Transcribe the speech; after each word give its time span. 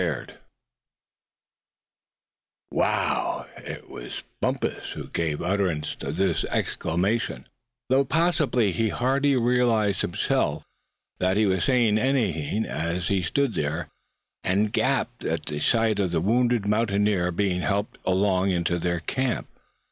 It 0.01 0.35
was 3.87 4.23
Bumpus 4.41 4.93
who 4.93 5.09
gave 5.09 5.43
utterance 5.43 5.93
to 5.97 6.11
this 6.11 6.43
exclamation, 6.45 7.47
though 7.87 8.03
possibly 8.03 8.71
he 8.71 8.89
hardly 8.89 9.35
realized, 9.35 10.01
himself, 10.01 10.63
that 11.19 11.37
he 11.37 11.45
was 11.45 11.65
saying 11.65 11.99
anything, 11.99 12.65
as 12.65 13.09
he 13.09 13.21
stood 13.21 13.53
there, 13.53 13.89
and 14.43 14.73
gaped 14.73 15.23
at 15.23 15.45
the 15.45 15.59
sight 15.59 15.99
of 15.99 16.09
the 16.09 16.19
wounded 16.21 16.65
mountaineer 16.67 17.29
being 17.31 17.61
helped 17.61 17.99
along 18.03 18.49
into 18.49 18.79
their 18.79 19.01
camp. 19.01 19.47